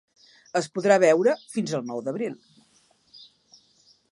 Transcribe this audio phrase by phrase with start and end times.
[0.59, 2.39] Es podrà veure fins el nou d’abril.